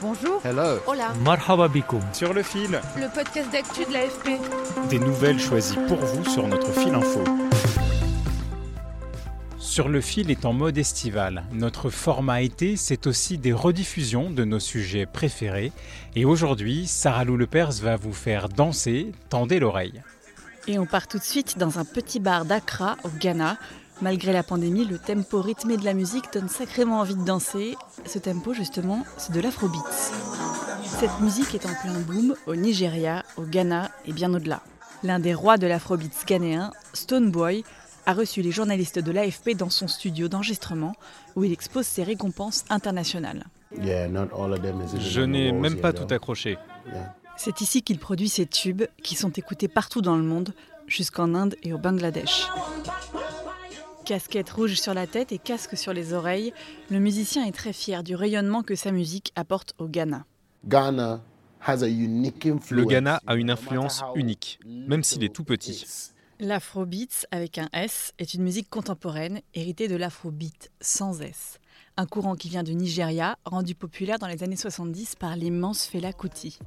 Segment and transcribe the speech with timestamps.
[0.00, 0.40] Bonjour.
[0.44, 0.78] Hello.
[0.86, 1.12] Hola.
[1.24, 1.68] Marhaba.
[2.12, 4.38] Sur le fil, Le podcast d'actu de l'AFP.
[4.88, 7.24] des nouvelles choisies pour vous sur notre fil info.
[9.58, 11.44] Sur le fil est en mode estival.
[11.52, 15.72] Notre format été, c'est aussi des rediffusions de nos sujets préférés.
[16.14, 19.12] Et aujourd'hui, Sarah Lou Lepers va vous faire danser.
[19.30, 20.00] Tendez l'oreille.
[20.68, 23.56] Et on part tout de suite dans un petit bar d'Accra, au Ghana.
[24.00, 27.76] Malgré la pandémie, le tempo rythmé de la musique donne sacrément envie de danser.
[28.06, 29.82] Ce tempo, justement, c'est de l'afrobeat.
[30.84, 34.62] Cette musique est en plein boom au Nigeria, au Ghana et bien au-delà.
[35.02, 37.64] L'un des rois de l'afrobeat ghanéen, Stone Boy,
[38.06, 40.94] a reçu les journalistes de l'AFP dans son studio d'enregistrement
[41.34, 43.44] où il expose ses récompenses internationales.
[43.72, 46.56] Je n'ai même pas tout accroché.
[47.36, 50.54] C'est ici qu'il produit ses tubes qui sont écoutés partout dans le monde,
[50.86, 52.48] jusqu'en Inde et au Bangladesh.
[54.08, 56.54] Casquette rouge sur la tête et casque sur les oreilles,
[56.88, 60.24] le musicien est très fier du rayonnement que sa musique apporte au Ghana.
[60.64, 61.18] Le
[62.86, 65.84] Ghana a une influence unique, même s'il est tout petit.
[66.40, 71.58] L'afrobeat, avec un S, est une musique contemporaine héritée de l'afrobeat sans S.
[71.96, 76.12] Un courant qui vient du Nigeria, rendu populaire dans les années 70 par l'immense Fela
[76.12, 76.58] Kuti.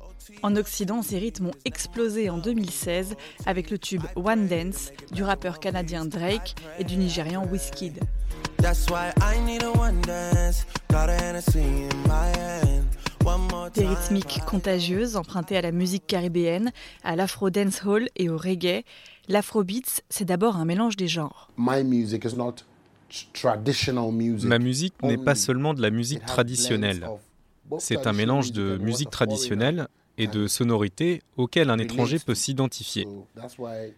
[0.43, 5.59] En Occident, ces rythmes ont explosé en 2016 avec le tube One Dance du rappeur
[5.59, 7.99] canadien Drake et du Nigérian Wizkid.
[13.73, 16.71] Des rythmiques contagieuses empruntées à la musique caribéenne,
[17.03, 18.83] à l'afro dancehall et au reggae,
[19.27, 21.49] l'afrobeat, c'est d'abord un mélange des genres.
[24.43, 27.07] Ma musique n'est pas seulement de la musique traditionnelle.
[27.79, 33.07] C'est un mélange de musique traditionnelle et de sonorités auxquelles un étranger peut s'identifier.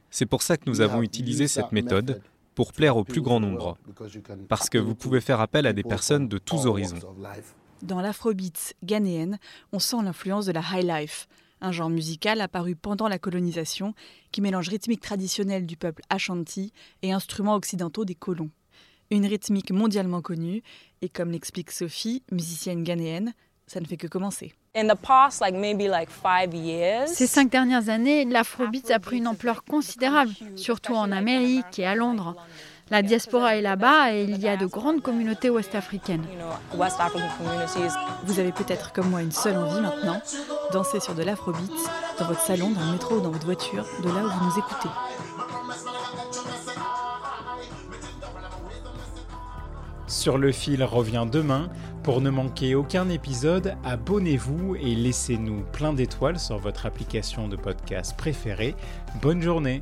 [0.10, 2.22] C'est pour ça que nous avons utilisé cette méthode
[2.56, 3.78] pour plaire au plus grand nombre,
[4.48, 7.00] parce que vous pouvez faire appel à des personnes de tous horizons.
[7.82, 9.40] Dans l'afrobeat ghanéenne,
[9.74, 11.28] on sent l'influence de la high life,
[11.62, 13.94] un genre musical apparu pendant la colonisation
[14.32, 18.52] qui mélange rythmique traditionnelle du peuple Ashanti et instruments occidentaux des colons.
[19.14, 20.64] Une rythmique mondialement connue,
[21.04, 23.34] et comme l'explique Sophie, musicienne ghanéenne,
[23.68, 24.56] ça ne fait que commencer.
[27.06, 31.94] Ces cinq dernières années, l'afrobeat a pris une ampleur considérable, surtout en Amérique et à
[31.94, 32.36] Londres.
[32.90, 36.26] La diaspora est là-bas et il y a de grandes communautés ouest-africaines.
[38.24, 40.24] Vous avez peut-être comme moi une seule envie maintenant,
[40.72, 41.70] danser sur de l'afrobeat,
[42.18, 44.58] dans votre salon, dans le métro ou dans votre voiture, de là où vous nous
[44.58, 44.90] écoutez.
[50.24, 51.68] Sur le fil revient demain.
[52.02, 58.16] Pour ne manquer aucun épisode, abonnez-vous et laissez-nous plein d'étoiles sur votre application de podcast
[58.16, 58.74] préférée.
[59.22, 59.82] Bonne journée